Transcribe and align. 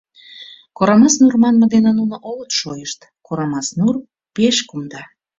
Корамас 0.77 1.15
нур 1.21 1.33
манме 1.43 1.65
дене 1.73 1.91
нуно 1.99 2.15
огыт 2.29 2.51
шойышт: 2.59 2.99
Корамас 3.25 3.67
нур— 3.79 3.95
пеш 4.35 4.57
кумда. 4.69 5.01